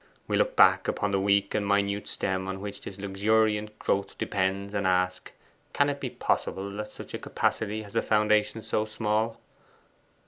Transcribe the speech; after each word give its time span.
We 0.27 0.35
look 0.35 0.55
back 0.55 0.87
upon 0.87 1.11
the 1.11 1.19
weak 1.19 1.53
and 1.53 1.67
minute 1.67 2.07
stem 2.07 2.47
on 2.47 2.59
which 2.59 2.81
this 2.81 2.97
luxuriant 2.97 3.77
growth 3.77 4.17
depends, 4.17 4.73
and 4.73 4.87
ask, 4.87 5.31
Can 5.73 5.89
it 5.89 5.99
be 5.99 6.09
possible 6.09 6.71
that 6.71 6.89
such 6.89 7.13
a 7.13 7.19
capacity 7.19 7.83
has 7.83 7.95
a 7.95 8.01
foundation 8.01 8.63
so 8.63 8.85
small? 8.85 9.39